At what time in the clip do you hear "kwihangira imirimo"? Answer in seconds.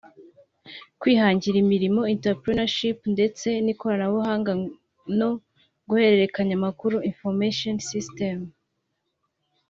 0.99-2.01